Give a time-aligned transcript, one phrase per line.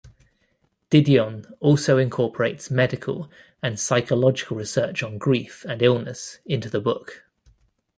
[0.89, 3.29] Didion also incorporates medical
[3.61, 7.25] and psychological research on grief and illness into the book.